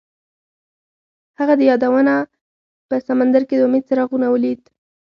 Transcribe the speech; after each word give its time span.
هغه 1.39 1.53
د 1.57 1.61
یادونه 1.71 2.13
په 2.89 2.95
سمندر 3.07 3.41
کې 3.49 3.55
د 3.57 3.61
امید 3.67 3.83
څراغ 3.87 4.09
ولید. 4.33 4.61